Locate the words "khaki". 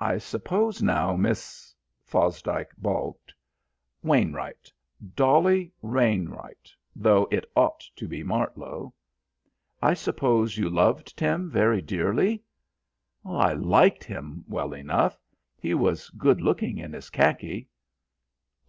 17.08-17.68